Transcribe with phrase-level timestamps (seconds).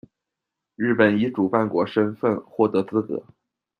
[0.77, 3.23] 日本以主办国身分获得资格。